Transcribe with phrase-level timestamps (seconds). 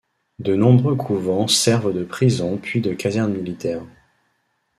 [0.39, 3.85] De nombreux couvents servent de prisons puis de casernes militaires.